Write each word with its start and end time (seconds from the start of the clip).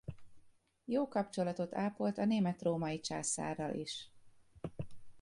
Jó 0.85 1.07
kapcsolatot 1.07 1.75
ápolt 1.75 2.17
a 2.17 2.25
német-római 2.25 2.99
császárral 2.99 3.73
is. 3.75 4.11